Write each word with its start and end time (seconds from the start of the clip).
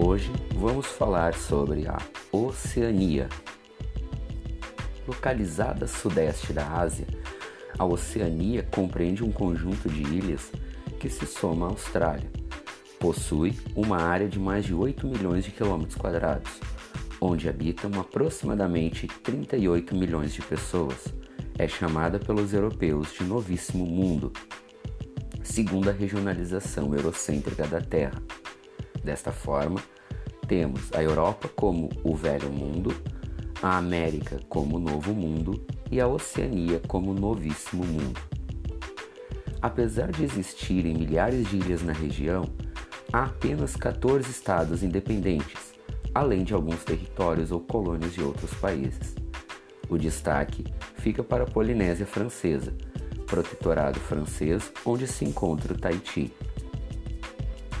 Hoje 0.00 0.30
vamos 0.54 0.86
falar 0.86 1.34
sobre 1.34 1.88
a 1.88 1.98
Oceania. 2.30 3.28
Localizada 5.04 5.86
a 5.86 5.88
sudeste 5.88 6.52
da 6.52 6.64
Ásia, 6.64 7.04
a 7.76 7.84
Oceania 7.84 8.62
compreende 8.62 9.24
um 9.24 9.32
conjunto 9.32 9.88
de 9.88 10.02
ilhas 10.02 10.52
que 11.00 11.10
se 11.10 11.26
soma 11.26 11.66
à 11.66 11.70
Austrália. 11.70 12.30
Possui 13.00 13.58
uma 13.74 14.00
área 14.00 14.28
de 14.28 14.38
mais 14.38 14.64
de 14.64 14.72
8 14.72 15.04
milhões 15.04 15.44
de 15.44 15.50
quilômetros 15.50 15.96
quadrados, 15.96 16.60
onde 17.20 17.48
habitam 17.48 17.90
aproximadamente 17.98 19.08
38 19.08 19.96
milhões 19.96 20.32
de 20.32 20.42
pessoas. 20.42 21.12
É 21.58 21.66
chamada 21.66 22.20
pelos 22.20 22.54
europeus 22.54 23.12
de 23.14 23.24
Novíssimo 23.24 23.84
Mundo, 23.84 24.32
segundo 25.42 25.90
a 25.90 25.92
regionalização 25.92 26.94
eurocêntrica 26.94 27.66
da 27.66 27.80
Terra. 27.80 28.22
Desta 29.02 29.32
forma, 29.32 29.80
temos 30.48 30.90
a 30.94 31.02
Europa 31.02 31.48
como 31.54 31.90
o 32.02 32.16
Velho 32.16 32.50
Mundo, 32.50 32.92
a 33.62 33.76
América 33.76 34.40
como 34.48 34.76
o 34.76 34.80
Novo 34.80 35.12
Mundo 35.12 35.64
e 35.90 36.00
a 36.00 36.08
Oceania 36.08 36.80
como 36.88 37.10
o 37.10 37.14
Novíssimo 37.14 37.84
Mundo. 37.84 38.18
Apesar 39.60 40.10
de 40.10 40.24
existirem 40.24 40.94
milhares 40.94 41.48
de 41.48 41.58
ilhas 41.58 41.82
na 41.82 41.92
região, 41.92 42.44
há 43.12 43.24
apenas 43.24 43.76
14 43.76 44.30
estados 44.30 44.82
independentes, 44.82 45.74
além 46.14 46.44
de 46.44 46.54
alguns 46.54 46.82
territórios 46.82 47.52
ou 47.52 47.60
colônias 47.60 48.14
de 48.14 48.22
outros 48.22 48.54
países. 48.54 49.14
O 49.88 49.98
destaque 49.98 50.64
fica 50.96 51.22
para 51.22 51.44
a 51.44 51.50
Polinésia 51.50 52.06
Francesa, 52.06 52.72
protetorado 53.26 54.00
francês, 54.00 54.72
onde 54.84 55.06
se 55.06 55.24
encontra 55.24 55.74
o 55.74 55.78
Tahiti. 55.78 56.32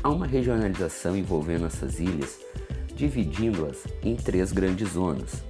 Há 0.02 0.10
uma 0.10 0.26
regionalização 0.26 1.16
envolvendo 1.16 1.66
essas 1.66 1.98
ilhas, 1.98 2.38
dividindo-as 2.94 3.84
em 4.02 4.14
três 4.14 4.52
grandes 4.52 4.90
zonas: 4.90 5.42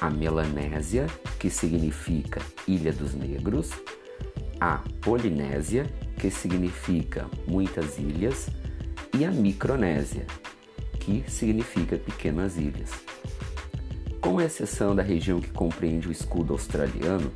a 0.00 0.08
Melanésia, 0.08 1.06
que 1.38 1.50
significa 1.50 2.40
Ilha 2.66 2.92
dos 2.92 3.14
Negros, 3.14 3.70
a 4.60 4.82
Polinésia, 5.02 5.86
que 6.18 6.30
significa 6.30 7.28
muitas 7.46 7.98
ilhas, 7.98 8.48
e 9.16 9.24
a 9.24 9.30
Micronésia, 9.30 10.26
que 10.98 11.24
significa 11.28 11.96
pequenas 11.96 12.56
ilhas. 12.56 12.90
Com 14.20 14.40
exceção 14.40 14.94
da 14.96 15.02
região 15.02 15.40
que 15.40 15.50
compreende 15.50 16.08
o 16.08 16.12
escudo 16.12 16.54
australiano, 16.54 17.30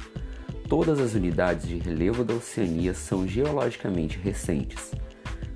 todas 0.69 0.99
as 0.99 1.15
unidades 1.15 1.69
de 1.69 1.77
relevo 1.77 2.25
da 2.25 2.35
Oceania 2.35 2.95
são 2.95 3.29
geologicamente 3.29 4.19
recentes, 4.19 4.91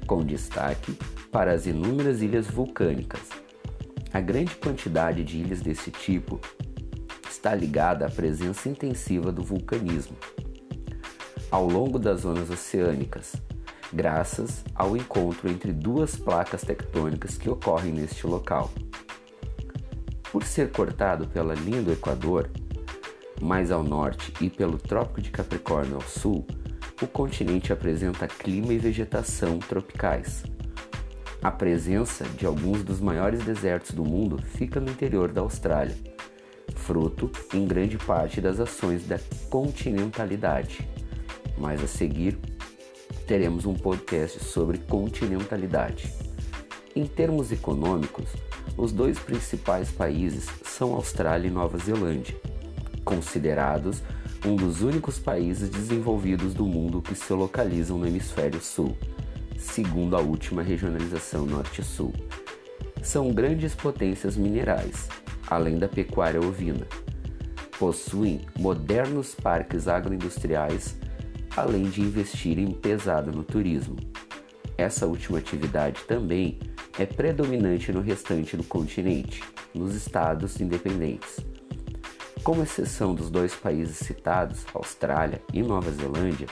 com 0.06 0.24
destaque 0.24 0.96
para 1.30 1.52
as 1.52 1.66
inúmeras 1.66 2.22
ilhas 2.22 2.46
vulcânicas. 2.46 3.22
A 4.12 4.20
grande 4.20 4.54
quantidade 4.56 5.24
de 5.24 5.38
ilhas 5.38 5.60
desse 5.60 5.90
tipo 5.90 6.40
está 7.28 7.54
ligada 7.54 8.06
à 8.06 8.10
presença 8.10 8.68
intensiva 8.68 9.32
do 9.32 9.42
vulcanismo 9.42 10.16
ao 11.54 11.68
longo 11.68 12.00
das 12.00 12.22
zonas 12.22 12.50
oceânicas, 12.50 13.36
graças 13.92 14.64
ao 14.74 14.96
encontro 14.96 15.48
entre 15.48 15.72
duas 15.72 16.16
placas 16.16 16.62
tectônicas 16.62 17.38
que 17.38 17.48
ocorrem 17.48 17.92
neste 17.92 18.26
local. 18.26 18.72
Por 20.32 20.42
ser 20.42 20.72
cortado 20.72 21.28
pela 21.28 21.54
linha 21.54 21.80
do 21.80 21.92
Equador, 21.92 22.50
mais 23.40 23.70
ao 23.70 23.84
norte 23.84 24.34
e 24.40 24.50
pelo 24.50 24.78
Trópico 24.78 25.22
de 25.22 25.30
Capricórnio 25.30 25.94
ao 25.94 26.02
sul, 26.02 26.44
o 27.00 27.06
continente 27.06 27.72
apresenta 27.72 28.26
clima 28.26 28.72
e 28.72 28.78
vegetação 28.78 29.58
tropicais. 29.58 30.44
A 31.42 31.50
presença 31.50 32.24
de 32.36 32.46
alguns 32.46 32.82
dos 32.82 33.00
maiores 33.00 33.44
desertos 33.44 33.90
do 33.92 34.04
mundo 34.04 34.38
fica 34.38 34.80
no 34.80 34.90
interior 34.90 35.30
da 35.30 35.40
Austrália, 35.40 35.96
fruto 36.76 37.30
em 37.52 37.66
grande 37.66 37.98
parte 37.98 38.40
das 38.40 38.58
ações 38.60 39.06
da 39.06 39.18
continentalidade. 39.50 40.88
Mas 41.58 41.82
a 41.82 41.86
seguir 41.86 42.38
teremos 43.26 43.66
um 43.66 43.74
podcast 43.74 44.42
sobre 44.42 44.78
continentalidade. 44.78 46.12
Em 46.96 47.06
termos 47.06 47.50
econômicos, 47.52 48.30
os 48.76 48.92
dois 48.92 49.18
principais 49.18 49.90
países 49.90 50.46
são 50.64 50.94
Austrália 50.94 51.48
e 51.48 51.50
Nova 51.50 51.76
Zelândia 51.78 52.34
considerados 53.04 54.02
um 54.44 54.56
dos 54.56 54.82
únicos 54.82 55.18
países 55.18 55.70
desenvolvidos 55.70 56.52
do 56.52 56.66
mundo 56.66 57.00
que 57.00 57.14
se 57.14 57.32
localizam 57.32 57.96
no 57.96 58.06
hemisfério 58.06 58.60
sul, 58.60 58.94
segundo 59.56 60.16
a 60.16 60.20
última 60.20 60.62
regionalização 60.62 61.46
Norte-Sul. 61.46 62.12
São 63.02 63.32
grandes 63.32 63.74
potências 63.74 64.36
minerais, 64.36 65.08
além 65.46 65.78
da 65.78 65.88
pecuária 65.88 66.40
ovina. 66.40 66.86
Possuem 67.78 68.42
modernos 68.58 69.34
parques 69.34 69.88
agroindustriais, 69.88 70.94
além 71.56 71.84
de 71.84 72.02
investirem 72.02 72.70
pesado 72.70 73.32
no 73.32 73.42
turismo. 73.42 73.96
Essa 74.76 75.06
última 75.06 75.38
atividade 75.38 76.02
também 76.06 76.58
é 76.98 77.06
predominante 77.06 77.92
no 77.92 78.00
restante 78.00 78.56
do 78.58 78.64
continente, 78.64 79.42
nos 79.74 79.94
estados 79.94 80.60
independentes. 80.60 81.53
Com 82.44 82.62
exceção 82.62 83.14
dos 83.14 83.30
dois 83.30 83.54
países 83.54 83.96
citados, 83.96 84.66
Austrália 84.74 85.40
e 85.50 85.62
Nova 85.62 85.90
Zelândia, 85.90 86.46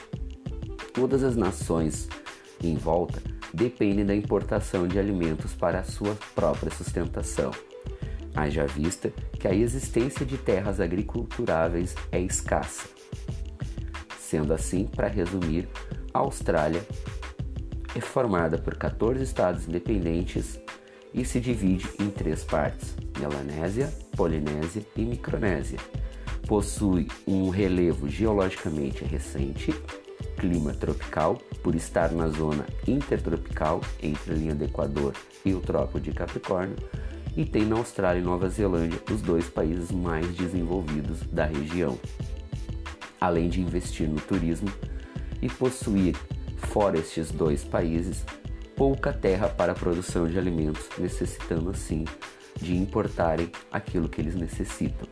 todas 0.91 1.23
as 1.23 1.35
nações 1.35 2.09
em 2.63 2.75
volta 2.75 3.21
dependem 3.53 4.03
da 4.03 4.15
importação 4.15 4.87
de 4.87 4.97
alimentos 4.97 5.53
para 5.53 5.81
a 5.81 5.83
sua 5.83 6.17
própria 6.33 6.71
sustentação. 6.71 7.51
Haja 8.33 8.65
vista 8.65 9.13
que 9.39 9.47
a 9.47 9.53
existência 9.53 10.25
de 10.25 10.35
terras 10.35 10.79
agriculturáveis 10.79 11.93
é 12.11 12.19
escassa. 12.19 12.89
Sendo 14.17 14.51
assim, 14.51 14.85
para 14.85 15.07
resumir, 15.07 15.69
a 16.11 16.17
Austrália 16.17 16.83
é 17.95 18.01
formada 18.01 18.57
por 18.57 18.75
14 18.75 19.21
estados 19.21 19.67
independentes 19.67 20.59
e 21.13 21.23
se 21.23 21.39
divide 21.39 21.87
em 21.99 22.09
três 22.09 22.43
partes: 22.43 22.95
Melanésia, 23.19 23.93
Polinésia 24.15 24.83
e 24.95 25.03
Micronésia. 25.03 25.79
Possui 26.47 27.07
um 27.25 27.49
relevo 27.49 28.09
geologicamente 28.09 29.05
recente, 29.05 29.73
clima 30.37 30.73
tropical, 30.73 31.37
por 31.63 31.73
estar 31.75 32.11
na 32.11 32.27
zona 32.27 32.65
intertropical 32.87 33.79
entre 34.01 34.33
a 34.33 34.35
linha 34.35 34.55
do 34.55 34.65
Equador 34.65 35.13
e 35.45 35.53
o 35.53 35.61
Trópico 35.61 35.99
de 36.01 36.11
Capricórnio, 36.11 36.75
e 37.35 37.45
tem 37.45 37.65
na 37.65 37.77
Austrália 37.77 38.19
e 38.19 38.23
Nova 38.23 38.49
Zelândia 38.49 38.99
os 39.11 39.21
dois 39.21 39.49
países 39.49 39.91
mais 39.91 40.27
desenvolvidos 40.35 41.21
da 41.31 41.45
região. 41.45 41.97
Além 43.19 43.47
de 43.47 43.61
investir 43.61 44.07
no 44.07 44.19
turismo 44.19 44.67
e 45.41 45.47
possuir, 45.47 46.15
fora 46.57 46.99
estes 46.99 47.31
dois 47.31 47.63
países, 47.63 48.25
pouca 48.83 49.13
terra 49.13 49.47
para 49.47 49.71
a 49.71 49.75
produção 49.75 50.27
de 50.27 50.37
alimentos, 50.37 50.89
necessitando 50.97 51.69
assim 51.69 52.03
de 52.59 52.75
importarem 52.75 53.49
aquilo 53.71 54.09
que 54.09 54.19
eles 54.19 54.35
necessitam. 54.35 55.07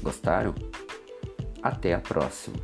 Gostaram? 0.00 0.54
Até 1.62 1.92
a 1.92 2.00
próxima. 2.00 2.56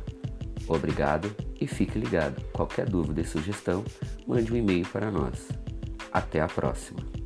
Obrigado 0.67 1.31
e 1.59 1.67
fique 1.67 1.99
ligado. 1.99 2.41
Qualquer 2.51 2.89
dúvida 2.89 3.21
e 3.21 3.23
sugestão, 3.23 3.85
mande 4.25 4.51
um 4.51 4.55
e-mail 4.57 4.87
para 4.87 5.11
nós. 5.11 5.47
Até 6.11 6.41
a 6.41 6.47
próxima. 6.47 7.20